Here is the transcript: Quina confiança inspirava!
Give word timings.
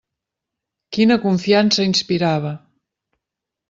Quina 0.97 1.19
confiança 1.27 1.89
inspirava! 1.93 2.59